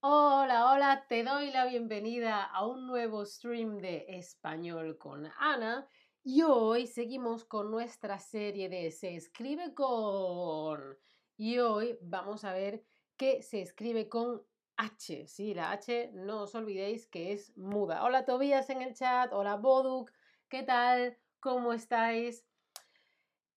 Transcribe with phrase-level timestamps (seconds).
[0.00, 5.86] Hola, hola, te doy la bienvenida a un nuevo stream de español con Ana
[6.22, 10.98] y hoy seguimos con nuestra serie de Se escribe con
[11.36, 12.84] y hoy vamos a ver
[13.16, 14.42] que se escribe con
[14.76, 18.02] H, sí, la H no os olvidéis que es muda.
[18.04, 20.10] Hola Tobías en el chat, hola Boduk,
[20.48, 21.18] ¿qué tal?
[21.40, 22.49] ¿Cómo estáis?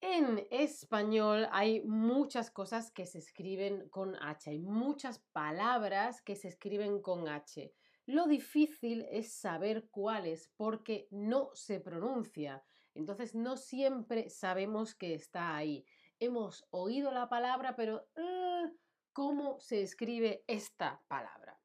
[0.06, 6.48] En español hay muchas cosas que se escriben con H, hay muchas palabras que se
[6.48, 7.72] escriben con H.
[8.04, 12.62] Lo difícil es saber cuáles porque no se pronuncia.
[12.92, 15.86] Entonces no siempre sabemos que está ahí.
[16.18, 18.68] Hemos oído la palabra, pero uh,
[19.14, 21.58] ¿cómo se escribe esta palabra?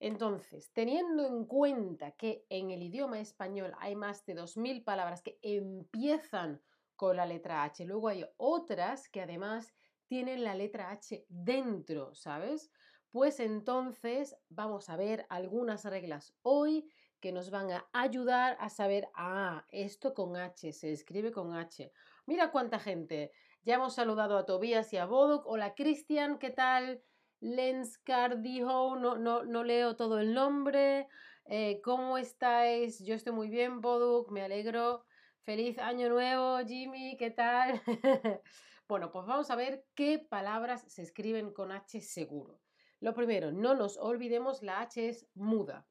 [0.00, 5.38] Entonces, teniendo en cuenta que en el idioma español hay más de 2.000 palabras que
[5.42, 6.62] empiezan
[6.96, 7.84] con la letra H.
[7.84, 9.74] Luego hay otras que además
[10.06, 12.70] tienen la letra H dentro, ¿sabes?
[13.10, 16.88] Pues entonces vamos a ver algunas reglas hoy
[17.20, 21.90] que nos van a ayudar a saber, ah, esto con H, se escribe con H.
[22.26, 23.32] Mira cuánta gente.
[23.62, 25.46] Ya hemos saludado a Tobías y a Boduk.
[25.46, 27.02] Hola Cristian, ¿qué tal?
[27.40, 31.08] Lens Cardijo, no, no, no leo todo el nombre.
[31.46, 33.02] Eh, ¿Cómo estáis?
[33.02, 35.04] Yo estoy muy bien, Boduk, me alegro.
[35.44, 37.82] Feliz año nuevo, Jimmy, ¿qué tal?
[38.88, 42.62] bueno, pues vamos a ver qué palabras se escriben con H seguro.
[43.00, 45.86] Lo primero, no nos olvidemos, la H es muda,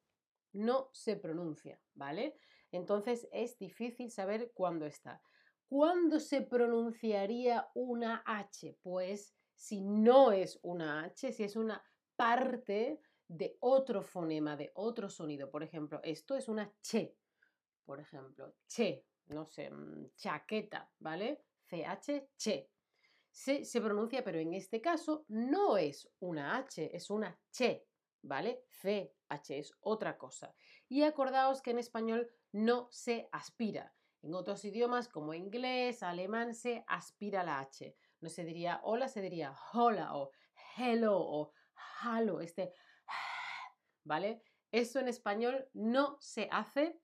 [0.53, 2.35] no se pronuncia, ¿vale?
[2.71, 5.21] Entonces es difícil saber cuándo está.
[5.67, 8.75] ¿Cuándo se pronunciaría una H?
[8.81, 11.83] Pues si no es una H, si es una
[12.15, 15.51] parte de otro fonema, de otro sonido.
[15.51, 17.15] Por ejemplo, esto es una che,
[17.85, 21.45] por ejemplo, che, no sé, mm, chaqueta, ¿vale?
[21.69, 22.69] CH, che.
[23.31, 27.87] Se, se pronuncia, pero en este caso no es una H, es una che,
[28.21, 28.65] ¿vale?
[28.69, 30.53] CH es otra cosa.
[30.87, 33.95] Y acordaos que en español no se aspira.
[34.21, 37.95] En otros idiomas como inglés, alemán, se aspira la H.
[38.21, 40.31] No se diría hola, se diría hola o
[40.77, 41.53] hello o
[42.01, 42.73] halo, este,
[44.03, 44.43] ¿vale?
[44.71, 46.99] Eso en español no se hace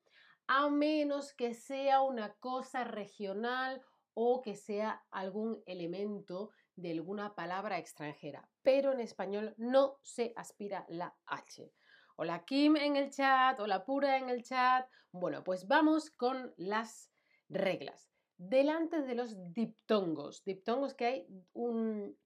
[0.51, 3.83] a menos que sea una cosa regional
[4.15, 8.49] o que sea algún elemento de alguna palabra extranjera.
[8.63, 11.71] Pero en español no se aspira la H.
[12.15, 14.89] Hola Kim en el chat, hola Pura en el chat.
[15.11, 17.11] Bueno, pues vamos con las
[17.47, 18.09] reglas.
[18.35, 22.17] Delante de los diptongos, diptongos que hay un,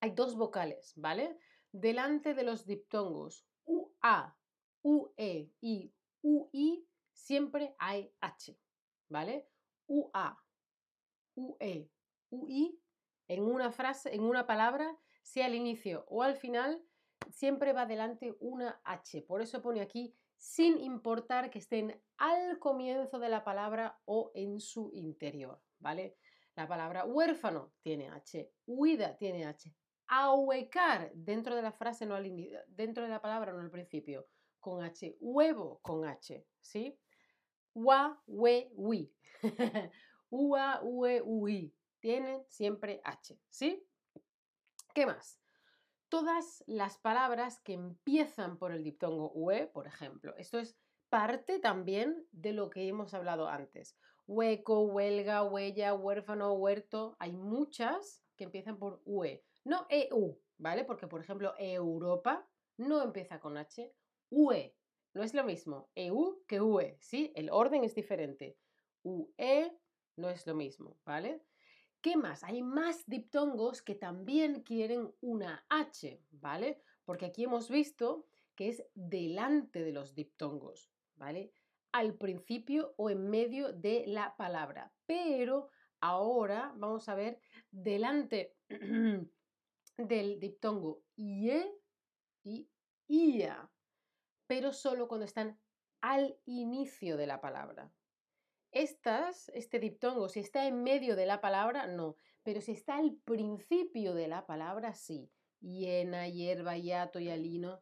[0.00, 1.36] hay dos vocales, ¿vale?
[1.72, 4.34] Delante de los diptongos UA,
[4.80, 6.89] UE y UI
[7.20, 8.58] siempre hay H,
[9.08, 9.48] ¿vale?
[9.86, 10.44] UA,
[11.34, 11.90] UE,
[12.30, 12.80] UI,
[13.28, 16.82] en una frase, en una palabra, sea al inicio o al final,
[17.30, 19.22] siempre va delante una H.
[19.22, 24.58] Por eso pone aquí, sin importar que estén al comienzo de la palabra o en
[24.58, 26.16] su interior, ¿vale?
[26.56, 29.74] La palabra huérfano tiene H, huida tiene H,
[30.08, 32.24] ahuecar dentro de la frase, no al
[32.68, 36.98] dentro de la palabra, no al principio, con H, huevo con H, ¿sí?
[37.74, 39.12] Wa, we, wi.
[40.30, 41.74] Ua, ue, ui.
[42.00, 43.86] Tienen siempre H, ¿sí?
[44.94, 45.40] ¿Qué más?
[46.08, 50.76] Todas las palabras que empiezan por el diptongo ue, por ejemplo, esto es
[51.08, 53.96] parte también de lo que hemos hablado antes.
[54.26, 57.16] Hueco, huelga, huella, huérfano, huerto.
[57.18, 59.44] Hay muchas que empiezan por ue.
[59.64, 60.84] No EU, ¿vale?
[60.84, 63.92] Porque, por ejemplo, Europa no empieza con H.
[64.30, 64.76] UE
[65.14, 67.32] no es lo mismo EU que UE, ¿sí?
[67.34, 68.56] El orden es diferente.
[69.02, 69.76] UE
[70.16, 71.42] no es lo mismo, ¿vale?
[72.00, 72.44] ¿Qué más?
[72.44, 76.82] Hay más diptongos que también quieren una H, ¿vale?
[77.04, 81.52] Porque aquí hemos visto que es delante de los diptongos, ¿vale?
[81.92, 84.92] Al principio o en medio de la palabra.
[85.06, 85.70] Pero
[86.00, 87.40] ahora vamos a ver
[87.70, 88.56] delante
[89.98, 91.70] del diptongo IE
[92.44, 92.68] y
[93.08, 93.70] IA,
[94.50, 95.60] pero solo cuando están
[96.00, 97.92] al inicio de la palabra.
[98.72, 103.14] Estas, este diptongo, si está en medio de la palabra, no, pero si está al
[103.14, 105.30] principio de la palabra, sí.
[105.60, 107.80] Hiena, hierba, hiato y alino.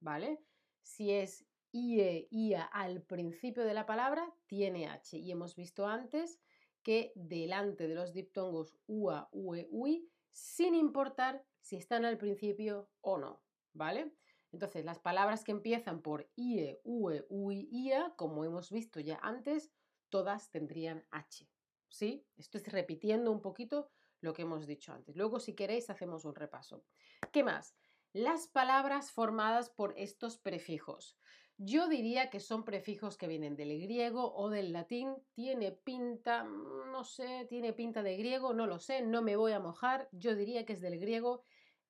[0.00, 0.42] ¿Vale?
[0.82, 5.18] Si es IE, IA al principio de la palabra, tiene H.
[5.18, 6.40] Y hemos visto antes
[6.82, 13.18] que delante de los diptongos UA, UE, UI, sin importar si están al principio o
[13.18, 13.40] no.
[13.72, 14.16] ¿Vale?
[14.52, 19.72] Entonces, las palabras que empiezan por IE, UE, UI, IA, como hemos visto ya antes,
[20.10, 21.48] todas tendrían H.
[21.88, 22.26] ¿Sí?
[22.36, 23.88] Esto es repitiendo un poquito
[24.20, 25.16] lo que hemos dicho antes.
[25.16, 26.84] Luego, si queréis, hacemos un repaso.
[27.32, 27.74] ¿Qué más?
[28.12, 31.18] Las palabras formadas por estos prefijos.
[31.56, 35.14] Yo diría que son prefijos que vienen del griego o del latín.
[35.32, 39.60] Tiene pinta, no sé, tiene pinta de griego, no lo sé, no me voy a
[39.60, 40.08] mojar.
[40.12, 41.42] Yo diría que es del griego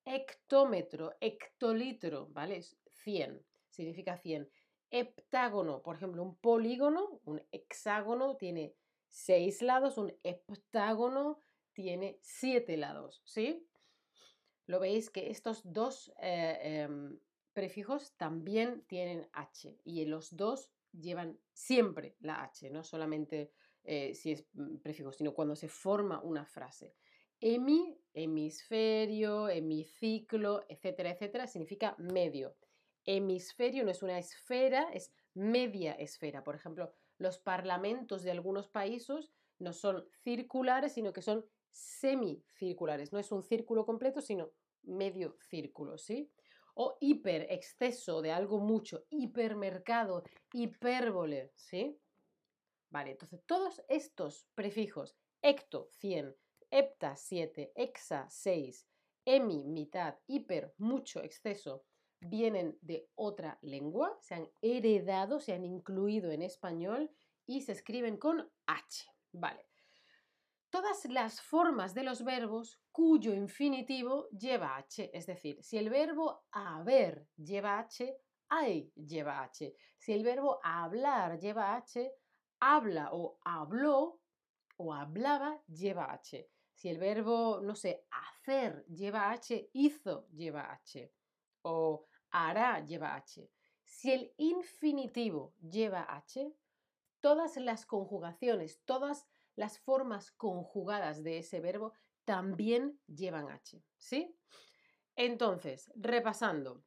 [0.04, 2.56] hectómetro, hectolitro, ¿vale?
[2.56, 4.48] Es 100, significa 100.
[4.90, 8.74] Heptágono, por ejemplo, un polígono, un hexágono tiene
[9.08, 11.38] seis lados, un heptágono
[11.72, 13.66] tiene siete lados, ¿sí?
[14.66, 17.18] Lo veis que estos dos eh, em,
[17.52, 23.52] prefijos también tienen H y los dos llevan siempre la H, no solamente
[23.84, 26.94] eh, si es mm, prefijo, sino cuando se forma una frase.
[27.44, 32.54] Hemi, hemisferio, hemiciclo, etcétera, etcétera, significa medio.
[33.04, 36.44] Hemisferio no es una esfera, es media esfera.
[36.44, 43.12] Por ejemplo, los parlamentos de algunos países no son circulares, sino que son semicirculares.
[43.12, 44.52] No es un círculo completo, sino
[44.84, 46.30] medio círculo, ¿sí?
[46.74, 50.22] O hiper, exceso de algo mucho, hipermercado,
[50.52, 51.98] hipérbole, ¿sí?
[52.90, 56.36] Vale, entonces todos estos prefijos, ecto, 100,
[56.72, 58.88] hepta, 7, hexa, 6,
[59.24, 61.84] emi, mitad, hiper, mucho, exceso,
[62.20, 67.10] vienen de otra lengua, se han heredado, se han incluido en español
[67.46, 69.66] y se escriben con H, ¿vale?
[70.72, 75.10] todas las formas de los verbos cuyo infinitivo lleva H.
[75.12, 78.16] Es decir, si el verbo haber lleva H,
[78.48, 79.76] hay lleva H.
[79.98, 82.10] Si el verbo hablar lleva H,
[82.58, 84.22] habla o habló
[84.78, 86.48] o hablaba lleva H.
[86.82, 91.12] Si el verbo, no sé, hacer lleva H, hizo lleva H.
[91.62, 93.48] O hará lleva H.
[93.84, 96.52] Si el infinitivo lleva H,
[97.20, 101.92] todas las conjugaciones, todas las formas conjugadas de ese verbo
[102.24, 104.36] también llevan H, ¿sí?
[105.14, 106.82] Entonces, repasando,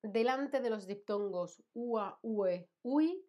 [0.00, 3.28] delante de los diptongos ua, ue, ui,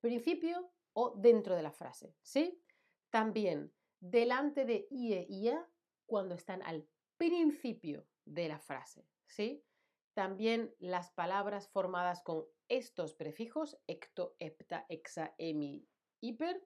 [0.00, 2.64] principio o dentro de la frase, ¿sí?
[3.10, 3.74] También
[4.10, 5.66] delante de ie, ia,
[6.06, 6.86] cuando están al
[7.16, 9.64] principio de la frase, ¿sí?
[10.12, 15.88] También las palabras formadas con estos prefijos, ecto, hepta, exa, emi,
[16.20, 16.62] hiper,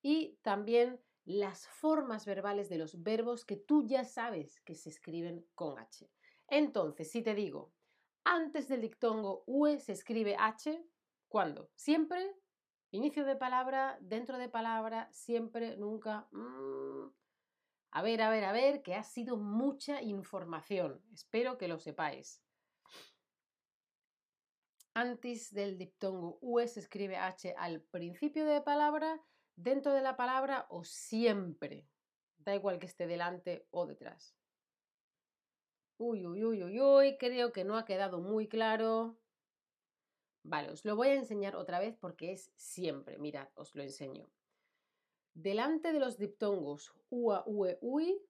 [0.00, 5.44] y también las formas verbales de los verbos que tú ya sabes que se escriben
[5.56, 6.08] con H.
[6.46, 7.72] Entonces, si te digo,
[8.22, 10.84] antes del dictongo UE se escribe H,
[11.28, 11.70] ¿cuándo?
[11.74, 12.36] Siempre,
[12.90, 16.28] inicio de palabra, dentro de palabra, siempre, nunca.
[16.32, 17.10] Mm.
[17.92, 21.02] A ver, a ver, a ver, que ha sido mucha información.
[21.12, 22.42] Espero que lo sepáis.
[24.94, 29.22] Antes del diptongo UE se escribe H al principio de palabra,
[29.54, 31.86] dentro de la palabra o siempre.
[32.38, 34.36] Da igual que esté delante o detrás.
[35.98, 39.18] Uy, uy, uy, uy, uy, creo que no ha quedado muy claro.
[40.48, 43.18] Vale, os lo voy a enseñar otra vez porque es siempre.
[43.18, 44.28] Mirad, os lo enseño.
[45.34, 48.22] Delante de los diptongos ua, ue, ui,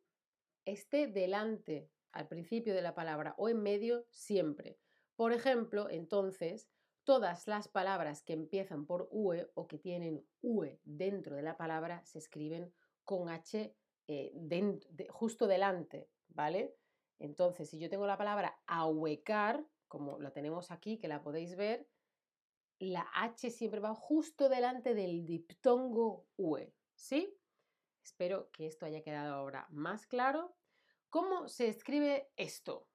[0.64, 4.78] esté delante al principio de la palabra o en medio siempre.
[5.14, 6.68] Por ejemplo, entonces,
[7.06, 12.04] Todas las palabras que empiezan por UE o que tienen UE dentro de la palabra
[12.04, 13.76] se escriben con H
[14.08, 14.78] eh,
[15.10, 16.74] justo delante, ¿vale?
[17.20, 21.86] Entonces, si yo tengo la palabra ahuecar, como la tenemos aquí, que la podéis ver,
[22.78, 27.38] la H siempre va justo delante del diptongo UE, ¿sí?
[28.02, 30.56] Espero que esto haya quedado ahora más claro.
[31.08, 32.88] ¿Cómo se escribe esto?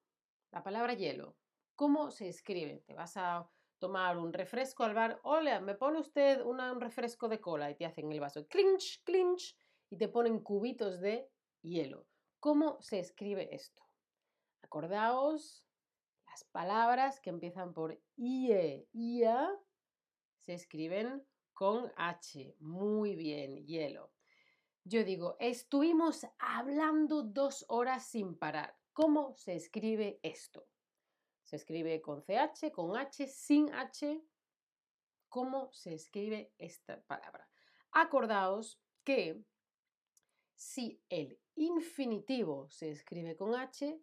[0.51, 1.37] La palabra hielo.
[1.75, 2.83] ¿Cómo se escribe?
[2.85, 7.41] Te vas a tomar un refresco al bar, hola, ¿me pone usted un refresco de
[7.41, 7.71] cola?
[7.71, 9.57] Y te hacen el vaso, clinch, clinch,
[9.89, 11.27] y te ponen cubitos de
[11.63, 12.05] hielo.
[12.39, 13.83] ¿Cómo se escribe esto?
[14.61, 15.65] Acordaos,
[16.27, 19.51] las palabras que empiezan por IE, IA,
[20.41, 22.55] se escriben con H.
[22.59, 24.11] Muy bien, hielo.
[24.83, 28.75] Yo digo, estuvimos hablando dos horas sin parar.
[28.93, 30.67] ¿Cómo se escribe esto?
[31.43, 34.23] Se escribe con CH, con H, sin H.
[35.29, 37.47] ¿Cómo se escribe esta palabra?
[37.91, 39.43] Acordaos que
[40.55, 44.01] si el infinitivo se escribe con H,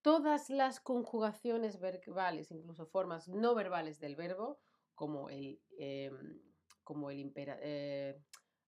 [0.00, 4.60] todas las conjugaciones verbales, incluso formas no verbales del verbo,
[4.94, 6.40] como el, em,
[6.82, 8.20] como el, eh,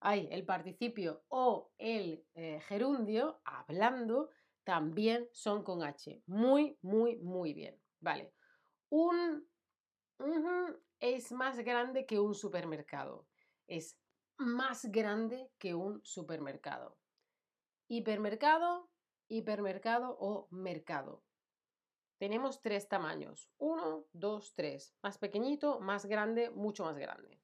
[0.02, 4.30] el participio o el eh, gerundio, hablando,
[4.64, 6.22] también son con H.
[6.26, 7.80] Muy, muy, muy bien.
[8.00, 8.32] Vale.
[8.88, 9.46] Un
[11.00, 13.26] es más grande que un supermercado.
[13.66, 13.98] Es
[14.38, 16.98] más grande que un supermercado.
[17.88, 18.90] Hipermercado,
[19.28, 21.22] hipermercado o mercado.
[22.18, 23.50] Tenemos tres tamaños.
[23.58, 24.94] Uno, dos, tres.
[25.02, 27.40] Más pequeñito, más grande, mucho más grande.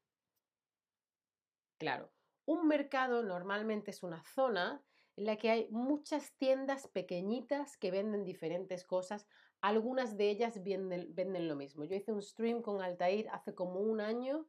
[1.79, 2.13] Claro,
[2.47, 4.85] un mercado normalmente es una zona
[5.17, 9.27] en la que hay muchas tiendas pequeñitas que venden diferentes cosas.
[9.61, 11.85] Algunas de ellas venden, venden lo mismo.
[11.85, 14.47] Yo hice un stream con Altair hace como un año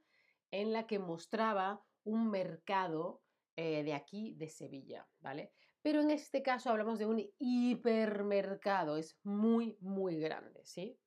[0.52, 3.22] en la que mostraba un mercado
[3.56, 5.52] eh, de aquí, de Sevilla, ¿vale?
[5.84, 10.98] Pero en este caso hablamos de un hipermercado, es muy, muy grande, ¿sí?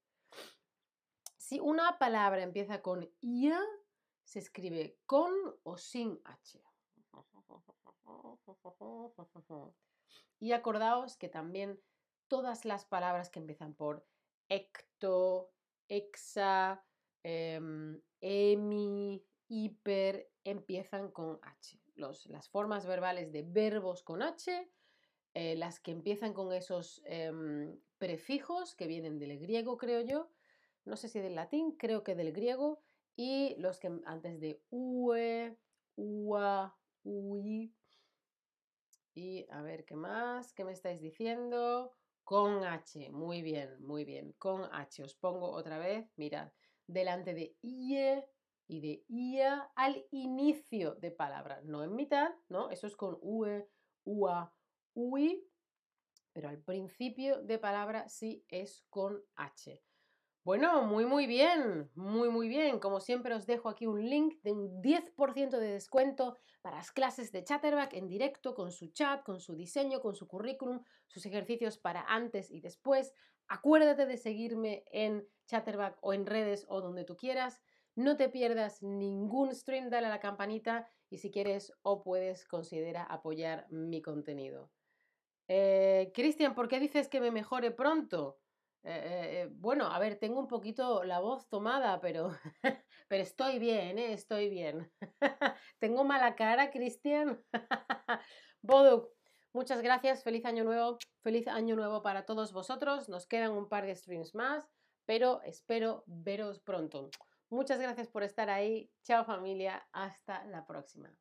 [1.39, 3.59] Si una palabra empieza con IA,
[4.23, 6.63] se escribe con o sin H.
[10.39, 11.81] Y acordaos que también
[12.29, 14.07] todas las palabras que empiezan por
[14.51, 15.53] ecto,
[15.89, 16.85] exa,
[17.23, 21.81] em, emi, hiper, empiezan con H.
[21.95, 24.71] las formas verbales de verbos con H,
[25.35, 30.31] eh, las que empiezan con esos em, prefijos que vienen del griego, creo yo,
[30.85, 32.83] no sé si del latín, creo que del griego,
[33.17, 35.59] y los que antes de ue,
[35.97, 37.75] ua, ui,
[39.17, 40.53] y a ver, ¿qué más?
[40.53, 41.95] ¿Qué me estáis diciendo?
[42.23, 45.03] Con H, muy bien, muy bien, con H.
[45.03, 46.53] Os pongo otra vez, mirad,
[46.87, 48.29] delante de IE
[48.67, 52.71] y de IA al inicio de palabra, no en mitad, ¿no?
[52.71, 53.69] Eso es con UE,
[54.05, 54.55] UA,
[54.95, 55.47] UI,
[56.33, 59.83] pero al principio de palabra sí es con H.
[60.47, 62.79] Bueno, muy muy bien, muy muy bien.
[62.79, 67.33] Como siempre os dejo aquí un link de un 10% de descuento para las clases
[67.33, 71.79] de Chatterback en directo con su chat, con su diseño, con su currículum, sus ejercicios
[71.79, 73.13] para antes y después.
[73.49, 77.61] Acuérdate de seguirme en Chatterback o en redes o donde tú quieras.
[77.97, 83.03] No te pierdas ningún stream, dale a la campanita y si quieres o puedes considera
[83.05, 84.71] apoyar mi contenido.
[85.49, 88.39] Eh, Cristian, ¿por qué dices que me mejore pronto?
[88.83, 92.31] Eh, eh, bueno, a ver, tengo un poquito la voz tomada, pero,
[93.09, 94.93] pero estoy bien, estoy bien.
[95.79, 97.43] tengo mala cara, Cristian.
[98.61, 99.11] Boduk,
[99.55, 103.09] muchas gracias, feliz año nuevo, feliz año nuevo para todos vosotros.
[103.09, 104.69] Nos quedan un par de streams más,
[105.07, 107.11] pero espero veros pronto.
[107.51, 108.93] Muchas gracias por estar ahí.
[109.03, 111.17] Chao familia, hasta la próxima.